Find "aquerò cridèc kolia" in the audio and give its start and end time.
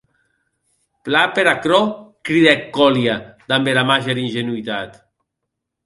1.51-3.21